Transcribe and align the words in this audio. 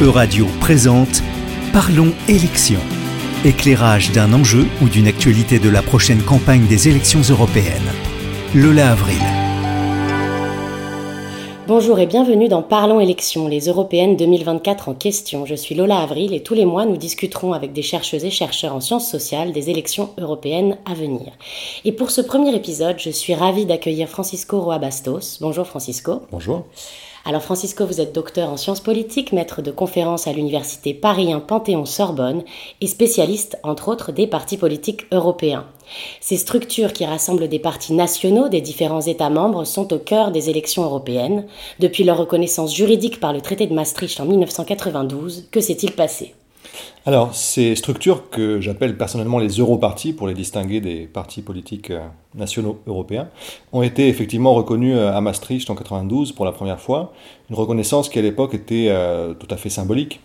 Euradio 0.00 0.46
présente 0.60 1.24
Parlons 1.72 2.12
élections. 2.28 2.78
Éclairage 3.44 4.12
d'un 4.12 4.32
enjeu 4.32 4.64
ou 4.80 4.88
d'une 4.88 5.08
actualité 5.08 5.58
de 5.58 5.68
la 5.68 5.82
prochaine 5.82 6.22
campagne 6.22 6.68
des 6.68 6.88
élections 6.88 7.22
européennes. 7.22 7.90
Lola 8.54 8.92
Avril. 8.92 9.18
Bonjour 11.66 11.98
et 11.98 12.06
bienvenue 12.06 12.46
dans 12.46 12.62
Parlons 12.62 13.00
élections, 13.00 13.48
les 13.48 13.66
européennes 13.66 14.16
2024 14.16 14.88
en 14.88 14.94
question. 14.94 15.46
Je 15.46 15.56
suis 15.56 15.74
Lola 15.74 15.98
Avril 15.98 16.32
et 16.32 16.44
tous 16.44 16.54
les 16.54 16.64
mois 16.64 16.86
nous 16.86 16.96
discuterons 16.96 17.52
avec 17.52 17.72
des 17.72 17.82
chercheuses 17.82 18.24
et 18.24 18.30
chercheurs 18.30 18.76
en 18.76 18.80
sciences 18.80 19.10
sociales 19.10 19.50
des 19.50 19.68
élections 19.68 20.10
européennes 20.16 20.78
à 20.86 20.94
venir. 20.94 21.32
Et 21.84 21.90
pour 21.90 22.12
ce 22.12 22.20
premier 22.20 22.54
épisode, 22.54 23.00
je 23.00 23.10
suis 23.10 23.34
ravie 23.34 23.66
d'accueillir 23.66 24.08
Francisco 24.08 24.60
Roa 24.60 24.78
Bastos. 24.78 25.38
Bonjour 25.40 25.66
Francisco. 25.66 26.22
Bonjour. 26.30 26.66
Alors 27.28 27.42
Francisco, 27.42 27.84
vous 27.84 28.00
êtes 28.00 28.14
docteur 28.14 28.48
en 28.48 28.56
sciences 28.56 28.80
politiques, 28.80 29.32
maître 29.32 29.60
de 29.60 29.70
conférences 29.70 30.26
à 30.26 30.32
l'université 30.32 30.94
Paris 30.94 31.30
1 31.30 31.40
Panthéon-Sorbonne 31.40 32.42
et 32.80 32.86
spécialiste 32.86 33.58
entre 33.64 33.88
autres 33.88 34.12
des 34.12 34.26
partis 34.26 34.56
politiques 34.56 35.02
européens. 35.12 35.66
Ces 36.22 36.38
structures 36.38 36.94
qui 36.94 37.04
rassemblent 37.04 37.48
des 37.48 37.58
partis 37.58 37.92
nationaux 37.92 38.48
des 38.48 38.62
différents 38.62 39.02
États 39.02 39.28
membres 39.28 39.64
sont 39.64 39.92
au 39.92 39.98
cœur 39.98 40.30
des 40.30 40.48
élections 40.48 40.84
européennes. 40.84 41.44
Depuis 41.80 42.02
leur 42.02 42.16
reconnaissance 42.16 42.74
juridique 42.74 43.20
par 43.20 43.34
le 43.34 43.42
traité 43.42 43.66
de 43.66 43.74
Maastricht 43.74 44.18
en 44.20 44.24
1992, 44.24 45.48
que 45.50 45.60
s'est-il 45.60 45.92
passé? 45.92 46.34
Alors, 47.06 47.34
ces 47.34 47.74
structures 47.76 48.28
que 48.28 48.60
j'appelle 48.60 48.96
personnellement 48.96 49.38
les 49.38 49.48
europartis, 49.48 50.12
pour 50.12 50.26
les 50.26 50.34
distinguer 50.34 50.80
des 50.80 51.06
partis 51.06 51.42
politiques 51.42 51.90
euh, 51.90 52.06
nationaux 52.34 52.80
européens, 52.86 53.28
ont 53.72 53.82
été 53.82 54.08
effectivement 54.08 54.52
reconnues 54.54 54.94
euh, 54.94 55.16
à 55.16 55.20
Maastricht 55.20 55.70
en 55.70 55.74
1992 55.74 56.32
pour 56.32 56.44
la 56.44 56.52
première 56.52 56.80
fois. 56.80 57.12
Une 57.50 57.56
reconnaissance 57.56 58.08
qui 58.08 58.18
à 58.18 58.22
l'époque 58.22 58.54
était 58.54 58.88
euh, 58.88 59.34
tout 59.34 59.48
à 59.50 59.56
fait 59.56 59.70
symbolique. 59.70 60.20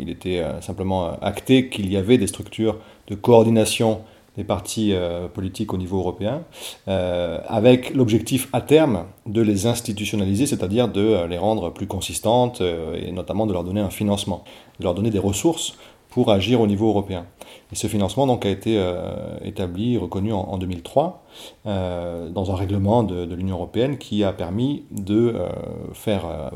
il 0.00 0.10
était 0.10 0.42
simplement 0.60 1.16
acté 1.22 1.68
qu'il 1.68 1.88
y 1.90 1.96
avait 1.96 2.18
des 2.18 2.26
structures 2.26 2.78
de 3.06 3.14
coordination 3.14 4.00
des 4.36 4.44
partis 4.44 4.92
politiques 5.34 5.72
au 5.72 5.78
niveau 5.78 5.98
européen, 5.98 6.42
avec 6.86 7.94
l'objectif 7.94 8.48
à 8.52 8.60
terme 8.60 9.04
de 9.24 9.40
les 9.40 9.66
institutionnaliser, 9.66 10.46
c'est-à-dire 10.46 10.88
de 10.88 11.24
les 11.26 11.38
rendre 11.38 11.70
plus 11.70 11.86
consistantes 11.86 12.60
et 12.60 13.12
notamment 13.12 13.46
de 13.46 13.52
leur 13.52 13.62
donner 13.62 13.80
un 13.80 13.88
financement, 13.90 14.42
de 14.80 14.84
leur 14.84 14.94
donner 14.94 15.10
des 15.10 15.20
ressources 15.20 15.76
pour 16.16 16.30
agir 16.30 16.62
au 16.62 16.66
niveau 16.66 16.88
européen. 16.88 17.26
Et 17.70 17.74
ce 17.74 17.88
financement 17.88 18.26
donc 18.26 18.46
a 18.46 18.48
été 18.48 18.78
euh, 18.78 19.36
établi, 19.44 19.98
reconnu 19.98 20.32
en, 20.32 20.56
2003 20.56 21.22
euh, 21.66 22.30
dans 22.30 22.50
un 22.50 22.54
règlement 22.54 23.02
de, 23.02 23.34
l'Union 23.34 23.56
européenne 23.56 23.98
qui 23.98 24.24
a 24.24 24.32
permis 24.32 24.84
de 24.90 25.34
euh, 25.36 25.50
faire, 25.92 26.52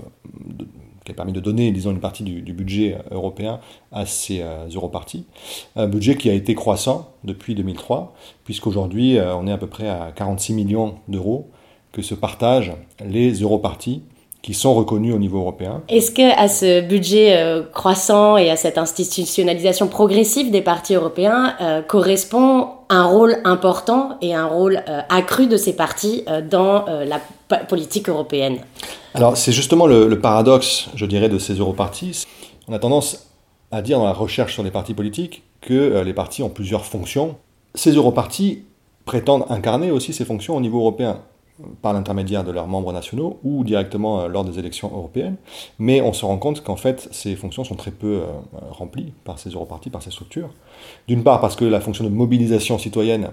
qui 1.05 1.13
a 1.13 1.15
permis 1.15 1.35
de 1.35 1.41
donner, 1.41 1.73
disons, 1.73 1.91
une 1.91 2.01
partie 2.01 2.23
du, 2.23 2.55
budget 2.55 2.97
européen 3.11 3.61
à 3.93 4.07
ces 4.07 4.43
europartis. 4.75 5.27
Un 5.77 5.89
budget 5.89 6.17
qui 6.17 6.31
a 6.31 6.33
été 6.33 6.55
croissant 6.55 7.13
depuis 7.25 7.55
2003, 7.55 8.15
puisqu'aujourd'hui 8.45 9.19
on 9.21 9.47
est 9.47 9.53
à 9.53 9.59
peu 9.59 9.67
près 9.67 9.91
à 9.91 10.11
46 10.17 10.55
millions 10.55 10.95
d'euros 11.07 11.51
que 11.93 12.01
se 12.01 12.15
partagent 12.15 12.73
les 13.05 13.43
europartis 13.43 14.05
qui 14.43 14.55
sont 14.55 14.75
reconnus 14.75 15.15
au 15.15 15.19
niveau 15.19 15.39
européen. 15.39 15.83
Est-ce 15.89 16.11
que 16.11 16.39
à 16.39 16.49
ce 16.49 16.81
budget 16.81 17.37
euh, 17.37 17.63
croissant 17.63 18.37
et 18.37 18.51
à 18.51 18.57
cette 18.57 18.79
institutionnalisation 18.79 19.87
progressive 19.87 20.51
des 20.51 20.63
partis 20.63 20.95
européens 20.95 21.55
euh, 21.61 21.83
correspond 21.83 22.69
un 22.89 23.05
rôle 23.05 23.39
important 23.45 24.17
et 24.23 24.35
un 24.35 24.47
rôle 24.47 24.83
euh, 24.89 25.01
accru 25.11 25.47
de 25.47 25.57
ces 25.57 25.75
partis 25.75 26.25
dans 26.51 26.87
la 26.87 27.21
politique 27.65 28.09
européenne? 28.09 28.59
Alors 29.15 29.37
c'est 29.37 29.53
justement 29.53 29.87
le, 29.87 30.09
le, 30.09 30.19
paradoxe, 30.19 30.89
je 30.95 31.05
dirais, 31.05 31.29
de 31.29 31.39
ces 31.39 31.55
europartis. 31.55 32.25
On 32.69 32.73
a 32.73 32.79
tendance 32.79 33.27
à 33.71 33.83
dire 33.83 33.99
dans 33.99 34.07
la 34.07 34.13
recherche 34.13 34.55
sur 34.55 34.63
les 34.63 34.71
partis 34.71 34.95
politiques 34.95 35.43
que 35.61 36.03
les 36.03 36.15
partis 36.15 36.43
ont 36.43 36.49
plusieurs 36.49 36.85
fonctions. 36.85 37.37
Ces 37.75 37.93
europartis 37.93 38.65
prétendent 39.05 39.45
incarner 39.51 39.91
aussi 39.91 40.13
ces 40.13 40.25
fonctions 40.25 40.57
au 40.57 40.61
niveau 40.61 40.79
européen 40.79 41.21
par 41.83 41.93
l'intermédiaire 41.93 42.45
de 42.45 42.51
leurs 42.51 42.67
membres 42.67 42.93
nationaux 42.93 43.39
ou 43.45 43.65
directement 43.65 44.21
euh, 44.21 44.29
lors 44.29 44.45
des 44.45 44.59
élections 44.59 44.91
européennes. 44.93 45.37
Mais 45.79 46.01
on 46.01 46.13
se 46.13 46.25
rend 46.25 46.39
compte 46.39 46.63
qu'en 46.63 46.77
fait, 46.77 47.09
ces 47.13 47.37
fonctions 47.37 47.65
sont 47.65 47.75
très 47.75 47.91
peu 47.91 48.23
euh, 48.23 48.27
remplies 48.71 49.13
par 49.25 49.39
ces 49.39 49.51
europartis, 49.51 49.91
par 49.91 50.03
ces 50.03 50.11
structures. 50.11 50.51
D'une 51.09 51.23
part 51.23 51.41
parce 51.41 51.57
que 51.57 51.65
la 51.65 51.81
fonction 51.81 52.05
de 52.05 52.09
mobilisation 52.09 52.79
citoyenne, 52.79 53.31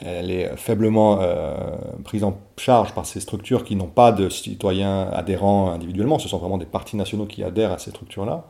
elle 0.00 0.30
est 0.30 0.56
faiblement 0.56 1.18
euh, 1.20 1.56
prise 2.04 2.22
en 2.22 2.38
charge 2.56 2.92
par 2.94 3.04
ces 3.04 3.18
structures 3.18 3.64
qui 3.64 3.74
n'ont 3.74 3.86
pas 3.86 4.12
de 4.12 4.28
citoyens 4.28 5.08
adhérents 5.12 5.70
individuellement, 5.72 6.20
ce 6.20 6.28
sont 6.28 6.38
vraiment 6.38 6.58
des 6.58 6.66
partis 6.66 6.96
nationaux 6.96 7.26
qui 7.26 7.42
adhèrent 7.42 7.72
à 7.72 7.78
ces 7.78 7.90
structures-là. 7.90 8.44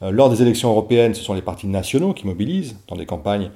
lors 0.00 0.30
des 0.30 0.42
élections 0.42 0.70
européennes, 0.70 1.14
ce 1.14 1.22
sont 1.22 1.34
les 1.34 1.42
partis 1.42 1.66
nationaux 1.66 2.12
qui 2.12 2.24
mobilisent 2.24 2.76
dans 2.86 2.94
des 2.94 3.06
campagnes 3.06 3.50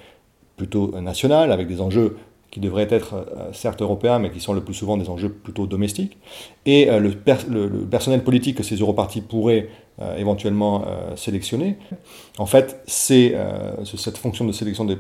plutôt 0.57 1.01
nationales, 1.01 1.53
avec 1.53 1.69
des 1.69 1.81
enjeux 1.81 2.17
qui 2.57 2.61
devraient 2.61 2.89
être 2.89 3.13
euh, 3.13 3.53
certes 3.53 3.83
européens, 3.83 4.19
mais 4.19 4.31
qui 4.31 4.41
sont 4.41 4.55
le 4.55 4.65
plus 4.65 4.73
souvent 4.73 4.97
des 4.97 5.11
enjeux 5.11 5.29
plutôt 5.29 5.67
domestiques, 5.67 6.17
et 6.65 6.89
euh, 6.89 7.01
le, 7.01 7.85
personnel 7.85 8.25
politique 8.25 8.57
que 8.57 8.63
ces 8.63 8.77
europartis 8.77 9.21
pourraient 9.21 9.69
euh, 10.01 10.17
éventuellement 10.17 10.87
sélectionner. 11.17 11.77
En 12.39 12.47
fait, 12.47 12.83
cette 12.87 14.17
fonction 14.17 14.47
de 14.47 14.53
sélection 14.53 14.87
du 14.87 14.97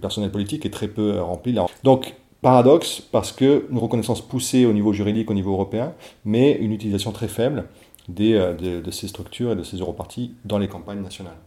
personnel 0.00 0.30
politique 0.30 0.64
est 0.66 0.70
très 0.70 0.86
peu 0.86 1.20
remplie. 1.20 1.56
Donc, 1.82 2.14
paradoxe, 2.42 3.00
parce 3.00 3.32
que 3.32 3.66
une 3.68 3.78
reconnaissance 3.78 4.20
poussée 4.20 4.66
au 4.66 4.72
niveau 4.72 4.92
juridique, 4.92 5.32
au 5.32 5.34
niveau 5.34 5.52
européen, 5.52 5.94
mais 6.24 6.52
une 6.52 6.70
utilisation 6.70 7.10
très 7.10 7.26
faible 7.26 7.64
des, 8.08 8.34
de 8.60 8.90
ces 8.92 9.08
structures 9.08 9.50
et 9.50 9.56
de 9.56 9.64
ces 9.64 9.78
europartis 9.78 10.36
dans 10.44 10.58
les 10.58 10.68
campagnes 10.68 11.02
nationales. 11.02 11.38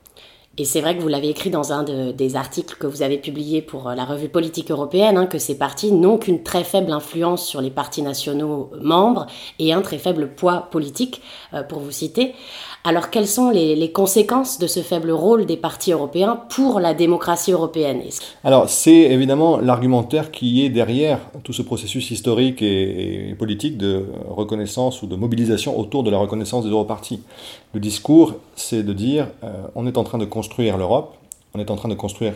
Et 0.58 0.64
c'est 0.64 0.80
vrai 0.80 0.96
que 0.96 1.02
vous 1.02 1.10
l'avez 1.10 1.28
écrit 1.28 1.50
dans 1.50 1.74
un 1.74 1.84
des 1.84 2.36
articles 2.38 2.78
que 2.80 2.88
vous 2.88 3.02
avez 3.02 3.18
publié 3.18 3.62
pour 3.62 3.90
euh, 3.90 3.96
la 3.96 4.06
revue 4.06 4.30
politique 4.30 4.72
européenne, 4.72 5.18
hein, 5.18 5.26
que 5.26 5.38
ces 5.38 5.58
partis 5.58 5.92
n'ont 5.92 6.18
qu'une 6.18 6.44
très 6.44 6.64
faible 6.64 6.94
influence 6.94 7.46
sur 7.46 7.60
les 7.60 7.70
partis 7.70 8.02
nationaux 8.02 8.72
membres 8.82 9.28
et 9.60 9.74
un 9.74 9.82
très 9.82 9.98
faible 9.98 10.30
poids 10.30 10.70
politique, 10.72 11.22
euh, 11.54 11.64
pour 11.64 11.80
vous 11.80 11.92
citer. 11.92 12.34
Alors 12.88 13.10
quelles 13.10 13.28
sont 13.28 13.50
les, 13.50 13.92
conséquences 13.92 14.60
de 14.60 14.68
ce 14.68 14.82
faible 14.82 15.10
rôle 15.10 15.48
des 15.48 15.58
partis 15.58 15.92
européens 15.92 16.40
pour 16.50 16.80
la 16.80 16.94
démocratie 16.94 17.52
européenne? 17.52 18.02
Alors 18.44 18.70
c'est 18.70 18.92
évidemment 18.92 19.58
l'argumentaire 19.58 20.30
qui 20.30 20.64
est 20.64 20.70
derrière 20.70 21.20
tout 21.44 21.52
ce 21.52 21.64
processus 21.64 22.12
historique 22.12 22.62
et, 22.62 23.36
politique 23.40 23.78
de 23.78 24.06
reconnaissance 24.30 25.02
ou 25.02 25.08
de 25.08 25.16
mobilisation 25.16 25.78
autour 25.80 26.04
de 26.04 26.12
la 26.12 26.20
reconnaissance 26.20 26.64
des 26.64 26.70
europartis. 26.70 27.22
Le 27.74 27.80
discours, 27.80 28.36
c'est 28.56 28.84
de 28.84 28.94
dire 28.94 29.30
euh, 29.44 29.52
on 29.74 29.88
est 29.88 29.98
en 29.98 30.04
train 30.04 30.20
de 30.20 30.26
construire 30.26 30.45
l'Europe, 30.58 31.18
on 31.54 31.60
est 31.60 31.72
en 31.72 31.76
train 31.76 31.90
de 31.90 31.96
construire 31.96 32.36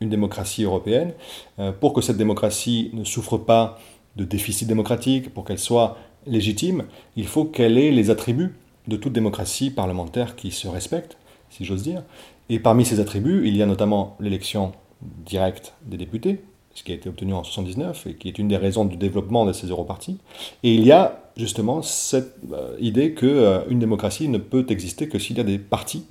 une 0.00 0.08
démocratie 0.10 0.64
européenne. 0.64 1.12
Euh, 1.58 1.72
pour 1.72 1.92
que 1.92 2.00
cette 2.00 2.16
démocratie 2.16 2.90
ne 2.92 3.04
souffre 3.04 3.38
pas 3.38 3.78
de 4.16 4.24
déficit 4.24 4.68
démocratique, 4.68 5.32
pour 5.32 5.44
qu'elle 5.44 5.58
soit 5.58 5.96
légitime, 6.26 6.84
il 7.16 7.26
faut 7.26 7.44
qu'elle 7.44 7.78
ait 7.78 7.90
les 7.90 8.10
attributs 8.10 8.54
de 8.88 8.96
toute 8.96 9.12
démocratie 9.12 9.70
parlementaire 9.70 10.36
qui 10.36 10.50
se 10.50 10.68
respecte, 10.68 11.16
si 11.50 11.64
j'ose 11.64 11.82
dire. 11.82 12.02
Et 12.48 12.58
parmi 12.58 12.84
ces 12.84 13.00
attributs, 13.00 13.46
il 13.46 13.56
y 13.56 13.62
a 13.62 13.66
notamment 13.66 14.16
l'élection 14.20 14.72
directe 15.02 15.74
des 15.84 15.96
députés, 15.96 16.40
ce 16.74 16.82
qui 16.82 16.92
a 16.92 16.94
été 16.94 17.08
obtenu 17.08 17.32
en 17.32 17.42
1979 17.42 18.06
et 18.06 18.14
qui 18.14 18.28
est 18.28 18.38
une 18.38 18.48
des 18.48 18.56
raisons 18.56 18.84
du 18.84 18.96
développement 18.96 19.46
de 19.46 19.52
ces 19.52 19.66
europartis. 19.66 20.18
Et 20.62 20.74
il 20.74 20.84
y 20.84 20.92
a 20.92 21.22
justement 21.36 21.82
cette 21.82 22.36
euh, 22.52 22.76
idée 22.78 23.14
qu'une 23.14 23.28
euh, 23.28 23.64
démocratie 23.70 24.28
ne 24.28 24.38
peut 24.38 24.66
exister 24.68 25.08
que 25.08 25.18
s'il 25.18 25.36
y 25.36 25.40
a 25.40 25.44
des 25.44 25.58
partis 25.58 26.04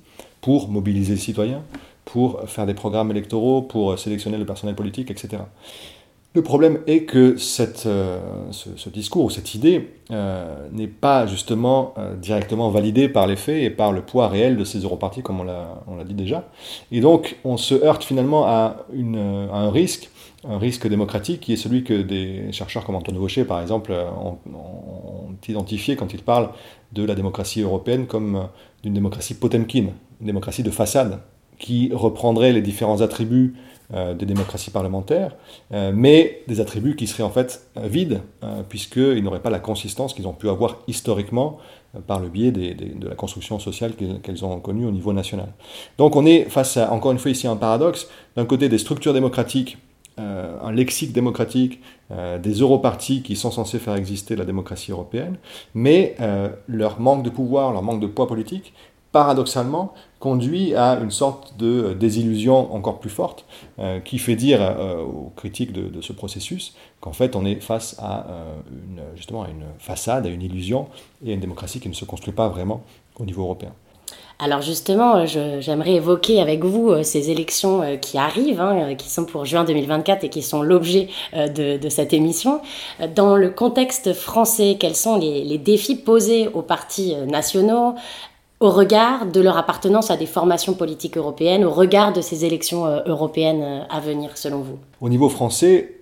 pour 0.46 0.68
mobiliser 0.68 1.14
les 1.14 1.18
citoyens, 1.18 1.62
pour 2.04 2.48
faire 2.48 2.66
des 2.66 2.74
programmes 2.74 3.10
électoraux, 3.10 3.62
pour 3.62 3.98
sélectionner 3.98 4.38
le 4.38 4.46
personnel 4.46 4.76
politique, 4.76 5.10
etc. 5.10 5.38
Le 6.34 6.42
problème 6.42 6.78
est 6.86 7.00
que 7.00 7.36
cette, 7.36 7.86
euh, 7.86 8.20
ce, 8.52 8.88
discours 8.88 9.24
ou 9.24 9.30
cette 9.30 9.56
idée 9.56 9.88
euh, 10.12 10.68
n'est 10.70 10.86
pas 10.86 11.26
justement 11.26 11.94
euh, 11.98 12.14
directement 12.14 12.70
validé 12.70 13.08
par 13.08 13.26
les 13.26 13.34
faits 13.34 13.60
et 13.60 13.70
par 13.70 13.90
le 13.90 14.02
poids 14.02 14.28
réel 14.28 14.56
de 14.56 14.62
ces 14.62 14.78
europartis, 14.78 15.22
comme 15.22 15.40
on 15.40 15.44
l'a 15.96 16.04
dit 16.04 16.14
déjà. 16.14 16.48
Et 16.92 17.00
donc, 17.00 17.38
on 17.42 17.56
se 17.56 17.74
heurte 17.74 18.04
finalement 18.04 18.46
à, 18.46 18.84
une, 18.92 19.18
un 19.52 19.68
risque, 19.72 20.10
un 20.44 20.58
risque 20.58 20.86
démocratique 20.88 21.40
qui 21.40 21.52
est 21.52 21.56
celui 21.56 21.84
que 21.84 22.02
des 22.02 22.52
chercheurs 22.52 22.84
comme 22.84 22.94
Antoine 22.94 23.18
Vaucher, 23.18 23.44
par 23.44 23.60
exemple, 23.60 23.92
ont, 23.92 24.38
identifié 25.48 25.94
quand 25.94 26.12
ils 26.12 26.22
parlent 26.22 26.50
de 26.92 27.04
la 27.04 27.14
démocratie 27.14 27.60
européenne 27.60 28.06
comme 28.06 28.48
d'une 28.82 28.94
démocratie 28.94 29.34
Potemkin, 29.34 29.90
une 30.20 30.26
démocratie 30.26 30.64
de 30.64 30.70
façade, 30.70 31.20
qui 31.58 31.90
reprendrait 31.92 32.52
les 32.52 32.62
différents 32.62 33.00
attributs 33.00 33.54
euh, 33.94 34.14
des 34.14 34.26
démocraties 34.26 34.70
parlementaires, 34.70 35.36
euh, 35.72 35.92
mais 35.94 36.42
des 36.48 36.60
attributs 36.60 36.96
qui 36.96 37.06
seraient 37.06 37.22
en 37.22 37.30
fait 37.30 37.68
euh, 37.76 37.86
vides, 37.86 38.20
puisqu'ils 38.68 39.22
n'auraient 39.22 39.42
pas 39.42 39.50
la 39.50 39.60
consistance 39.60 40.12
qu'ils 40.12 40.26
ont 40.26 40.32
pu 40.32 40.48
avoir 40.48 40.78
historiquement 40.88 41.58
par 42.08 42.18
le 42.18 42.28
biais 42.28 42.50
de 42.50 43.08
la 43.08 43.14
construction 43.14 43.58
sociale 43.58 43.92
qu'elles 44.22 44.44
ont 44.44 44.58
connue 44.58 44.86
au 44.86 44.90
niveau 44.90 45.12
national. 45.12 45.52
Donc 45.98 46.16
on 46.16 46.26
est 46.26 46.44
face 46.50 46.76
à, 46.76 46.92
encore 46.92 47.12
une 47.12 47.18
fois 47.18 47.30
ici, 47.30 47.46
un 47.46 47.56
paradoxe. 47.56 48.08
D'un 48.34 48.44
côté, 48.44 48.68
des 48.68 48.78
structures 48.78 49.14
démocratiques 49.14 49.78
un 50.18 50.72
lexique 50.72 51.12
démocratique, 51.12 51.80
des 52.10 52.52
europartis 52.52 53.22
qui 53.22 53.36
sont 53.36 53.50
censés 53.50 53.78
faire 53.78 53.96
exister 53.96 54.34
la 54.36 54.44
démocratie 54.44 54.90
européenne, 54.90 55.36
mais 55.74 56.16
leur 56.66 57.00
manque 57.00 57.22
de 57.22 57.30
pouvoir, 57.30 57.72
leur 57.72 57.82
manque 57.82 58.00
de 58.00 58.06
poids 58.06 58.26
politique 58.26 58.72
paradoxalement, 59.16 59.94
conduit 60.18 60.74
à 60.74 60.98
une 61.00 61.10
sorte 61.10 61.56
de 61.56 61.94
désillusion 61.94 62.74
encore 62.74 62.98
plus 63.00 63.08
forte 63.08 63.46
euh, 63.78 63.98
qui 63.98 64.18
fait 64.18 64.36
dire 64.36 64.58
euh, 64.60 65.02
aux 65.02 65.32
critiques 65.36 65.72
de, 65.72 66.00
ce 66.02 66.12
processus 66.12 66.74
qu'en 67.00 67.14
fait 67.14 67.34
on 67.34 67.46
est 67.46 67.60
face 67.62 67.96
à 67.98 68.26
euh, 68.28 68.54
justement 69.14 69.42
à 69.44 69.48
une 69.48 69.64
façade, 69.78 70.26
à 70.26 70.28
une 70.28 70.42
illusion 70.42 70.88
et 71.24 71.30
à 71.30 71.34
une 71.34 71.40
démocratie 71.40 71.80
qui 71.80 71.88
ne 71.88 71.94
se 71.94 72.04
construit 72.04 72.34
pas 72.34 72.48
vraiment 72.50 72.82
au 73.18 73.24
niveau 73.24 73.42
européen. 73.42 73.72
Alors 74.38 74.60
justement, 74.60 75.24
j'aimerais 75.24 75.94
évoquer 75.94 76.42
avec 76.42 76.62
vous 76.62 77.02
ces 77.02 77.30
élections 77.30 77.98
qui 78.02 78.18
arrivent, 78.18 78.60
hein, 78.60 78.94
qui 78.94 79.08
sont 79.08 79.24
pour 79.24 79.46
juin 79.46 79.64
2024 79.64 80.24
et 80.24 80.28
qui 80.28 80.42
sont 80.42 80.60
l'objet 80.60 81.08
de, 81.32 81.88
cette 81.88 82.12
émission. 82.12 82.60
Dans 83.14 83.36
le 83.36 83.48
contexte 83.48 84.12
français, 84.12 84.76
quels 84.78 84.94
sont 84.94 85.18
les, 85.18 85.56
défis 85.56 85.96
posés 85.96 86.48
aux 86.48 86.60
partis 86.60 87.16
nationaux 87.26 87.94
au 88.60 88.70
regard 88.70 89.26
de 89.26 89.40
leur 89.40 89.58
appartenance 89.58 90.10
à 90.10 90.16
des 90.16 90.26
formations 90.26 90.74
politiques 90.74 91.16
européennes, 91.16 91.64
au 91.64 91.72
regard 91.72 92.12
de 92.12 92.20
ces 92.20 92.44
élections 92.44 92.86
euh, 92.86 93.00
européennes 93.06 93.62
euh, 93.62 93.82
à 93.90 94.00
venir, 94.00 94.36
selon 94.36 94.60
vous? 94.60 94.78
Au 95.00 95.08
niveau 95.08 95.28
français, 95.28 95.95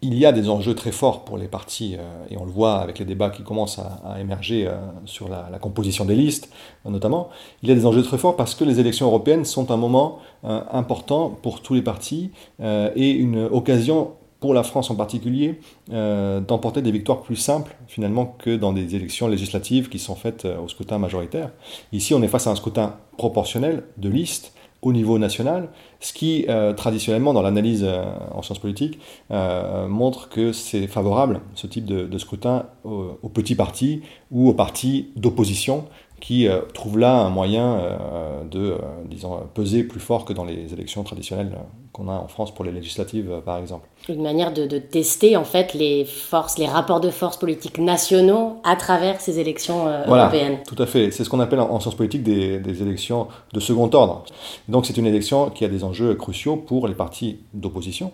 il 0.00 0.14
y 0.14 0.26
a 0.26 0.32
des 0.32 0.48
enjeux 0.48 0.74
très 0.74 0.92
forts 0.92 1.24
pour 1.24 1.38
les 1.38 1.48
partis, 1.48 1.96
euh, 1.98 2.26
et 2.30 2.36
on 2.36 2.44
le 2.44 2.50
voit 2.50 2.76
avec 2.78 2.98
les 2.98 3.04
débats 3.04 3.30
qui 3.30 3.42
commencent 3.42 3.78
à, 3.78 4.20
émerger 4.20 4.68
sur 5.04 5.28
la, 5.28 5.58
composition 5.58 6.04
des 6.04 6.14
listes, 6.14 6.50
notamment. 6.84 7.28
Il 7.62 7.68
y 7.68 7.72
a 7.72 7.74
des 7.74 7.86
enjeux 7.86 8.02
très 8.02 8.18
forts 8.18 8.36
parce 8.36 8.54
que 8.54 8.64
les 8.64 8.80
élections 8.80 9.06
européennes 9.06 9.44
sont 9.44 9.70
un 9.70 9.76
moment 9.76 10.18
important 10.42 11.30
pour 11.30 11.62
tous 11.62 11.74
les 11.74 11.82
partis 11.82 12.30
et 12.60 13.10
une 13.10 13.44
occasion 13.44 14.12
pour 14.40 14.54
la 14.54 14.62
France 14.62 14.90
en 14.90 14.94
particulier, 14.94 15.58
euh, 15.92 16.40
d'emporter 16.40 16.82
des 16.82 16.92
victoires 16.92 17.22
plus 17.22 17.36
simples 17.36 17.74
finalement 17.86 18.36
que 18.38 18.56
dans 18.56 18.72
des 18.72 18.94
élections 18.94 19.26
législatives 19.26 19.88
qui 19.88 19.98
sont 19.98 20.14
faites 20.14 20.44
euh, 20.44 20.60
au 20.60 20.68
scrutin 20.68 20.98
majoritaire. 20.98 21.50
Ici, 21.92 22.14
on 22.14 22.22
est 22.22 22.28
face 22.28 22.46
à 22.46 22.50
un 22.50 22.54
scrutin 22.54 22.96
proportionnel 23.16 23.84
de 23.96 24.08
liste 24.08 24.52
au 24.80 24.92
niveau 24.92 25.18
national, 25.18 25.70
ce 26.00 26.12
qui 26.12 26.46
euh, 26.48 26.72
traditionnellement 26.72 27.32
dans 27.32 27.42
l'analyse 27.42 27.86
en 28.32 28.42
sciences 28.42 28.58
politiques 28.58 28.98
montre 29.30 30.28
que 30.28 30.52
c'est 30.52 30.86
favorable, 30.86 31.40
ce 31.54 31.66
type 31.66 31.84
de, 31.84 32.18
scrutin, 32.18 32.66
aux 32.84 33.28
petits 33.28 33.54
partis 33.54 34.02
ou 34.30 34.48
aux 34.48 34.54
partis 34.54 35.10
d'opposition 35.16 35.84
qui 36.20 36.48
euh, 36.48 36.62
trouve 36.74 36.98
là 36.98 37.12
un 37.12 37.30
moyen 37.30 37.78
euh, 37.78 38.44
de, 38.50 38.72
euh, 38.72 38.78
disons, 39.06 39.40
peser 39.54 39.84
plus 39.84 40.00
fort 40.00 40.24
que 40.24 40.32
dans 40.32 40.44
les 40.44 40.72
élections 40.72 41.04
traditionnelles 41.04 41.56
qu'on 41.92 42.08
a 42.08 42.12
en 42.12 42.28
France 42.28 42.52
pour 42.52 42.64
les 42.64 42.72
législatives, 42.72 43.40
par 43.44 43.58
exemple. 43.58 43.88
Une 44.08 44.22
manière 44.22 44.52
de, 44.52 44.66
tester 44.78 45.36
en 45.36 45.44
fait 45.44 45.74
les 45.74 46.04
forces, 46.04 46.58
les 46.58 46.66
rapports 46.66 47.00
de 47.00 47.10
force 47.10 47.36
politiques 47.36 47.78
nationaux 47.78 48.56
à 48.64 48.76
travers 48.76 49.20
ces 49.20 49.38
élections 49.38 49.84
voilà, 50.06 50.24
européennes. 50.24 50.58
Tout 50.66 50.80
à 50.80 50.86
fait. 50.86 51.10
C'est 51.10 51.24
ce 51.24 51.30
qu'on 51.30 51.40
appelle 51.40 51.60
en, 51.60 51.80
sciences 51.80 51.94
politiques 51.94 52.22
des, 52.22 52.58
des, 52.58 52.82
élections 52.82 53.28
de 53.52 53.60
second 53.60 53.90
ordre. 53.94 54.24
Donc 54.68 54.86
c'est 54.86 54.96
une 54.96 55.06
élection 55.06 55.50
qui 55.50 55.64
a 55.64 55.68
des 55.68 55.82
enjeux 55.88 56.14
cruciaux 56.14 56.56
pour 56.56 56.88
les 56.88 56.94
partis 56.94 57.40
d'opposition, 57.54 58.12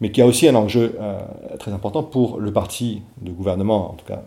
mais 0.00 0.10
qui 0.10 0.20
a 0.20 0.26
aussi 0.26 0.48
un 0.48 0.54
enjeu 0.54 0.96
très 1.58 1.72
important 1.72 2.02
pour 2.02 2.40
le 2.40 2.52
parti 2.52 3.02
de 3.20 3.30
gouvernement, 3.30 3.92
en 3.92 3.94
tout 3.94 4.04
cas 4.04 4.22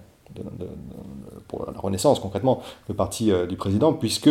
pour 1.47 1.65
la 1.71 1.79
Renaissance 1.79 2.19
concrètement, 2.19 2.61
le 2.87 2.95
parti 2.95 3.31
euh, 3.31 3.45
du 3.45 3.55
président, 3.55 3.93
puisque 3.93 4.29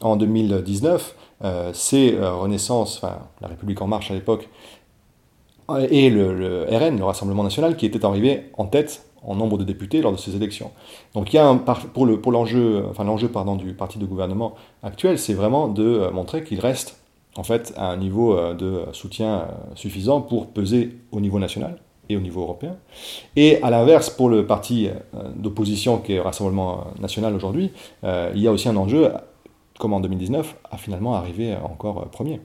en 0.00 0.16
2019, 0.16 1.16
euh, 1.44 1.70
c'est 1.74 2.14
euh, 2.14 2.34
Renaissance, 2.34 2.98
enfin 2.98 3.18
la 3.40 3.48
République 3.48 3.80
en 3.82 3.86
marche 3.86 4.10
à 4.10 4.14
l'époque, 4.14 4.48
et 5.88 6.10
le, 6.10 6.66
RN, 6.68 6.98
le 6.98 7.04
Rassemblement 7.04 7.44
national, 7.44 7.76
qui 7.76 7.86
était 7.86 8.04
arrivé 8.04 8.50
en 8.58 8.66
tête 8.66 9.06
en 9.22 9.36
nombre 9.36 9.56
de 9.56 9.64
députés 9.64 10.02
lors 10.02 10.12
de 10.12 10.18
ces 10.18 10.34
élections. 10.34 10.70
Donc 11.14 11.32
il 11.32 11.36
y 11.36 11.38
a 11.38 11.46
un, 11.46 11.56
pour 11.56 12.04
le 12.04 12.20
pour 12.20 12.32
l'enjeu, 12.32 12.84
enfin 12.90 13.04
l'enjeu 13.04 13.28
pardon 13.28 13.54
du 13.54 13.72
parti 13.72 13.98
de 13.98 14.04
gouvernement 14.04 14.54
actuel, 14.82 15.18
c'est 15.18 15.32
vraiment 15.32 15.68
de 15.68 16.10
montrer 16.12 16.42
qu'il 16.42 16.60
reste 16.60 17.01
en 17.36 17.42
fait 17.42 17.72
à 17.76 17.90
un 17.90 17.96
niveau 17.96 18.36
de 18.54 18.84
soutien 18.92 19.48
suffisant 19.74 20.20
pour 20.20 20.48
peser 20.48 20.98
au 21.12 21.20
niveau 21.20 21.38
national 21.38 21.78
et 22.08 22.16
au 22.16 22.20
niveau 22.20 22.42
européen. 22.42 22.76
Et 23.36 23.62
à 23.62 23.70
l'inverse, 23.70 24.10
pour 24.10 24.28
le 24.28 24.46
parti 24.46 24.88
euh, 24.88 25.30
d'opposition 25.36 25.98
qui 25.98 26.12
est 26.12 26.16
le 26.16 26.22
Rassemblement 26.22 26.86
national 27.00 27.34
aujourd'hui, 27.34 27.72
euh, 28.04 28.32
il 28.34 28.40
y 28.40 28.46
a 28.48 28.52
aussi 28.52 28.68
un 28.68 28.76
enjeu, 28.76 29.10
comme 29.78 29.92
en 29.92 30.00
2019, 30.00 30.56
à 30.70 30.76
finalement 30.76 31.14
arriver 31.14 31.54
encore 31.62 32.08
premier. 32.10 32.40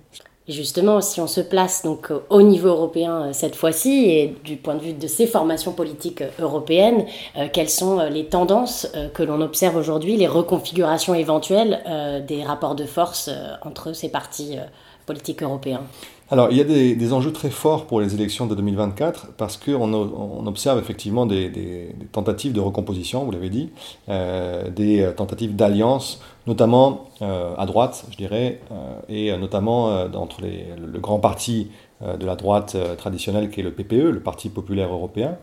Justement, 0.54 1.02
si 1.02 1.22
on 1.22 1.28
se 1.28 1.42
place 1.42 1.84
donc 1.84 2.12
au 2.30 2.42
niveau 2.42 2.70
européen 2.70 3.34
cette 3.34 3.56
fois-ci, 3.56 4.06
et 4.10 4.36
du 4.44 4.58
point 4.58 4.76
de 4.76 4.82
vue 4.82 4.94
de 4.94 5.08
ces 5.08 5.28
formations 5.28 5.74
politiques 5.74 6.24
européennes, 6.40 7.06
euh, 7.38 7.48
quelles 7.52 7.70
sont 7.70 8.00
les 8.10 8.26
tendances 8.26 8.88
que 9.14 9.24
l'on 9.24 9.42
observe 9.42 9.76
aujourd'hui, 9.76 10.18
les 10.18 10.28
reconfigurations 10.28 11.14
éventuelles 11.14 11.82
des 12.28 12.44
rapports 12.44 12.76
de 12.76 12.86
force 12.86 13.30
entre 13.64 13.94
ces 13.94 14.10
partis 14.10 14.58
politiques 15.06 15.44
européens? 15.44 15.82
Alors, 16.30 16.50
il 16.52 16.58
y 16.58 16.62
a 16.62 16.66
des, 16.66 17.14
enjeux 17.14 17.32
très 17.32 17.50
forts 17.50 17.88
pour 17.88 18.02
les 18.02 18.14
élections 18.14 18.48
de 18.48 18.56
2024 18.56 19.28
parce 19.38 19.56
qu'on 19.56 19.94
on 19.94 20.46
observe 20.46 20.78
effectivement 20.78 21.26
des, 21.26 21.96
tentatives 22.12 22.52
de 22.52 22.60
recomposition, 22.60 23.24
vous 23.24 23.32
l'avez 23.32 23.50
dit, 23.50 23.70
euh, 24.10 24.70
des 24.70 25.10
tentatives 25.16 25.56
d'alliance, 25.56 26.20
notamment 26.46 27.06
euh, 27.22 27.56
à 27.58 27.66
droite, 27.66 28.06
je 28.12 28.18
dirais, 28.18 28.60
euh, 28.72 29.00
et 29.08 29.38
notamment 29.38 29.86
entre 30.16 30.42
les, 30.42 30.66
le 30.76 31.00
grand 31.00 31.20
parti 31.20 31.72
de 32.02 32.26
la 32.26 32.36
droite 32.36 32.78
traditionnelle 32.98 33.50
qui 33.50 33.62
est 33.62 33.64
le 33.64 33.72
PPE, 33.72 34.12
le 34.12 34.20
Parti 34.20 34.50
populaire 34.50 34.92
européen, 34.92 35.38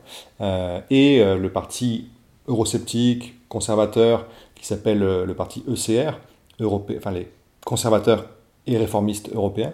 et 0.91 1.25
le 1.25 1.49
parti 1.49 2.09
eurosceptique, 2.47 3.35
conservateur, 3.49 4.27
qui 4.55 4.65
s'appelle 4.65 5.01
le 5.01 5.35
parti 5.35 5.65
ECR, 5.67 6.13
européen, 6.61 6.97
enfin 6.99 7.11
les 7.11 7.29
conservateurs 7.65 8.25
et 8.67 8.77
réformistes 8.77 9.31
européens. 9.33 9.73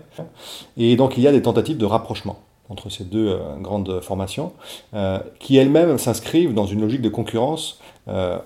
Et 0.76 0.96
donc 0.96 1.16
il 1.16 1.22
y 1.22 1.28
a 1.28 1.32
des 1.32 1.42
tentatives 1.42 1.78
de 1.78 1.87
rapprochement 1.87 2.40
entre 2.70 2.88
ces 2.88 3.04
deux 3.04 3.28
euh, 3.28 3.56
grandes 3.60 4.00
formations, 4.00 4.52
euh, 4.94 5.19
qui 5.38 5.56
elles-mêmes 5.56 5.98
s'inscrivent 5.98 6.54
dans 6.54 6.66
une 6.66 6.81
logique 6.81 7.02
de 7.02 7.08
concurrence 7.08 7.81
euh, 8.08 8.38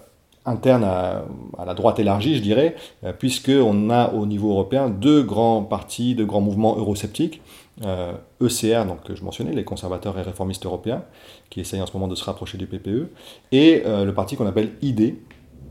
interne 0.47 0.85
à, 0.85 1.25
la 1.65 1.75
droite 1.75 1.99
élargie, 1.99 2.37
je 2.37 2.43
dirais, 2.43 2.77
puisqu'on 3.19 3.89
a 3.89 4.13
au 4.13 4.27
niveau 4.27 4.51
européen 4.51 4.91
deux 4.91 5.23
grands 5.23 5.63
partis, 5.63 6.15
deux 6.15 6.27
grands 6.27 6.43
mouvements 6.43 6.77
eurosceptiques, 6.77 7.41
ECR, 7.81 8.85
donc 8.85 9.03
que 9.05 9.15
je 9.15 9.25
mentionnais, 9.25 9.53
les 9.55 9.65
conservateurs 9.65 10.19
et 10.19 10.23
réformistes 10.23 10.67
européens, 10.67 11.03
qui 11.49 11.61
essayent 11.61 11.81
en 11.81 11.87
ce 11.87 11.95
moment 11.95 12.09
de 12.09 12.15
se 12.15 12.25
rapprocher 12.25 12.59
du 12.59 12.67
PPE, 12.67 13.09
et 13.53 13.85
le 13.87 14.11
parti 14.13 14.37
qu'on 14.37 14.47
appelle 14.47 14.73
ID, 14.83 15.15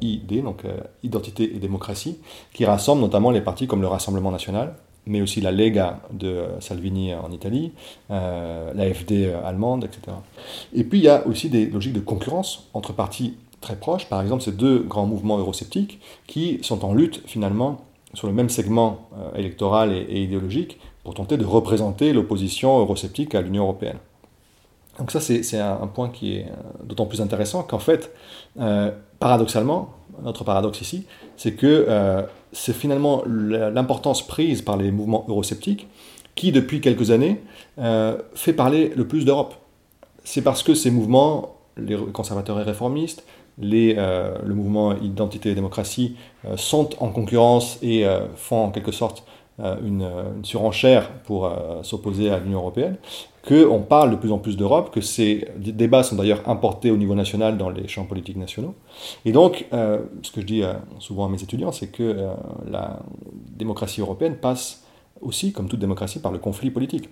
ID, 0.01 0.43
donc 0.43 0.65
euh, 0.65 0.77
Identité 1.03 1.55
et 1.55 1.59
démocratie, 1.59 2.17
qui 2.53 2.65
rassemble 2.65 3.01
notamment 3.01 3.31
les 3.31 3.41
partis 3.41 3.67
comme 3.67 3.81
le 3.81 3.87
Rassemblement 3.87 4.31
national, 4.31 4.75
mais 5.05 5.21
aussi 5.21 5.41
la 5.41 5.51
Lega 5.51 6.01
de 6.11 6.27
euh, 6.27 6.61
Salvini 6.61 7.13
en 7.13 7.31
Italie, 7.31 7.71
euh, 8.11 8.73
l'AFD 8.73 9.33
allemande, 9.43 9.85
etc. 9.85 10.17
Et 10.73 10.83
puis 10.83 10.99
il 10.99 11.03
y 11.03 11.09
a 11.09 11.25
aussi 11.27 11.49
des 11.49 11.65
logiques 11.65 11.93
de 11.93 11.99
concurrence 11.99 12.69
entre 12.73 12.93
partis 12.93 13.35
très 13.61 13.75
proches, 13.75 14.07
par 14.07 14.21
exemple 14.21 14.43
ces 14.43 14.51
deux 14.51 14.79
grands 14.79 15.05
mouvements 15.05 15.37
eurosceptiques 15.37 15.99
qui 16.27 16.59
sont 16.61 16.83
en 16.83 16.93
lutte 16.93 17.21
finalement 17.25 17.81
sur 18.13 18.27
le 18.27 18.33
même 18.33 18.49
segment 18.49 19.09
électoral 19.35 19.93
et, 19.93 20.21
idéologique 20.21 20.79
pour 21.03 21.13
tenter 21.13 21.37
de 21.37 21.45
représenter 21.45 22.13
l'opposition 22.13 22.79
eurosceptique 22.79 23.35
à 23.35 23.41
l'Union 23.41 23.63
européenne. 23.63 23.97
Donc 24.99 25.11
ça, 25.11 25.19
c'est 25.19 25.59
un, 25.59 25.87
point 25.87 26.09
qui 26.09 26.35
est 26.35 26.45
d'autant 26.83 27.07
plus 27.07 27.19
intéressant 27.19 27.63
qu'en 27.63 27.79
fait, 27.79 28.11
paradoxalement, 29.19 29.89
notre 30.21 30.43
paradoxe 30.43 30.81
ici, 30.81 31.05
c'est 31.37 31.53
que 31.53 31.85
euh, 31.87 32.21
c'est 32.51 32.73
finalement 32.73 33.23
l'importance 33.25 34.25
prise 34.25 34.61
par 34.61 34.77
les 34.77 34.91
mouvements 34.91 35.25
eurosceptiques 35.27 35.87
qui, 36.35 36.51
depuis 36.51 36.81
quelques 36.81 37.11
années, 37.11 37.41
euh, 37.79 38.17
fait 38.35 38.53
parler 38.53 38.91
le 38.95 39.07
plus 39.07 39.25
d'Europe. 39.25 39.55
C'est 40.23 40.41
parce 40.41 40.63
que 40.63 40.73
ces 40.73 40.91
mouvements, 40.91 41.57
les 41.77 41.97
conservateurs 41.97 42.59
et 42.59 42.63
réformistes, 42.63 43.25
les, 43.59 43.95
euh, 43.97 44.35
le 44.43 44.53
mouvement 44.55 44.95
Identité 44.95 45.51
et 45.51 45.55
démocratie, 45.55 46.15
sont 46.55 46.89
en 46.99 47.09
concurrence 47.09 47.77
et 47.81 48.05
font 48.35 48.65
en 48.65 48.71
quelque 48.71 48.91
sorte 48.91 49.23
une, 49.59 50.09
surenchère 50.43 51.09
pour 51.25 51.49
s'opposer 51.83 52.29
à 52.29 52.39
l'Union 52.39 52.59
européenne, 52.59 52.97
qu'on 53.47 53.81
parle 53.81 54.11
de 54.11 54.15
plus 54.15 54.31
en 54.31 54.37
plus 54.37 54.55
d'Europe, 54.55 54.89
que 54.91 55.01
ces 55.01 55.47
débats 55.57 56.03
sont 56.03 56.15
d'ailleurs 56.15 56.47
importés 56.47 56.91
au 56.91 56.97
niveau 56.97 57.13
national 57.13 57.57
dans 57.57 57.69
les 57.69 57.87
champs 57.89 58.05
politiques 58.05 58.37
nationaux. 58.37 58.73
Et 59.25 59.33
donc, 59.33 59.65
euh, 59.73 59.99
ce 60.21 60.31
que 60.31 60.39
je 60.39 60.45
dis 60.45 60.63
euh, 60.63 60.73
souvent 60.99 61.25
à 61.25 61.29
mes 61.29 61.43
étudiants, 61.43 61.73
c'est 61.73 61.87
que 61.87 62.03
euh, 62.03 62.33
la 62.71 62.99
démocratie 63.57 63.99
européenne 63.99 64.37
passe 64.37 64.85
aussi, 65.21 65.51
comme 65.51 65.67
toute 65.67 65.79
démocratie, 65.79 66.19
par 66.19 66.31
le 66.31 66.37
conflit 66.37 66.71
politique. 66.71 67.09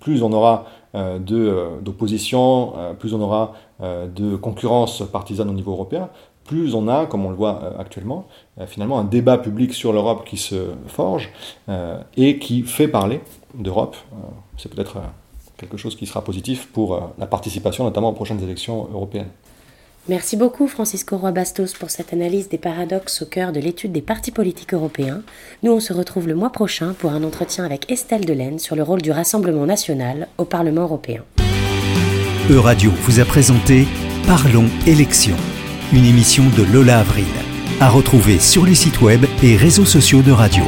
plus 0.00 0.22
on 0.22 0.32
aura 0.32 0.64
d'opposition, 0.94 2.72
plus 2.98 3.12
on 3.12 3.20
aura 3.20 3.52
de 3.80 4.34
concurrence 4.36 5.02
partisane 5.12 5.50
au 5.50 5.52
niveau 5.52 5.72
européen, 5.72 6.08
plus 6.44 6.74
on 6.74 6.88
a, 6.88 7.04
comme 7.04 7.26
on 7.26 7.28
le 7.28 7.36
voit 7.36 7.78
actuellement, 7.78 8.26
finalement 8.66 8.98
un 8.98 9.04
débat 9.04 9.36
public 9.36 9.74
sur 9.74 9.92
l'Europe 9.92 10.24
qui 10.24 10.38
se 10.38 10.70
forge 10.86 11.30
et 12.16 12.38
qui 12.38 12.62
fait 12.62 12.88
parler 12.88 13.20
d'Europe. 13.54 13.96
c'est 14.56 14.72
peut-être 14.72 14.96
quelque 15.60 15.76
chose 15.76 15.96
qui 15.96 16.06
sera 16.06 16.24
positif 16.24 16.68
pour 16.72 17.12
la 17.18 17.26
participation 17.26 17.84
notamment 17.84 18.08
aux 18.08 18.14
prochaines 18.14 18.42
élections 18.42 18.88
européennes. 18.92 19.28
Merci 20.08 20.36
beaucoup 20.36 20.66
Francisco 20.66 21.18
Roy 21.18 21.30
Bastos 21.30 21.74
pour 21.74 21.90
cette 21.90 22.12
analyse 22.12 22.48
des 22.48 22.58
paradoxes 22.58 23.22
au 23.22 23.26
cœur 23.26 23.52
de 23.52 23.60
l'étude 23.60 23.92
des 23.92 24.00
partis 24.00 24.30
politiques 24.30 24.72
européens. 24.72 25.22
Nous, 25.62 25.72
on 25.72 25.80
se 25.80 25.92
retrouve 25.92 26.26
le 26.26 26.34
mois 26.34 26.50
prochain 26.50 26.94
pour 26.98 27.12
un 27.12 27.22
entretien 27.22 27.64
avec 27.64 27.90
Estelle 27.92 28.24
Delaine 28.24 28.58
sur 28.58 28.76
le 28.76 28.82
rôle 28.82 29.02
du 29.02 29.12
Rassemblement 29.12 29.66
national 29.66 30.28
au 30.38 30.44
Parlement 30.44 30.82
européen. 30.82 31.22
Euradio 32.48 32.90
vous 33.02 33.20
a 33.20 33.24
présenté 33.24 33.86
Parlons 34.26 34.68
élections, 34.86 35.36
une 35.92 36.06
émission 36.06 36.44
de 36.56 36.62
Lola 36.72 37.00
Avril, 37.00 37.26
à 37.80 37.90
retrouver 37.90 38.38
sur 38.38 38.64
les 38.64 38.74
sites 38.74 39.02
web 39.02 39.24
et 39.42 39.56
réseaux 39.56 39.84
sociaux 39.84 40.22
de 40.22 40.32
radio. 40.32 40.64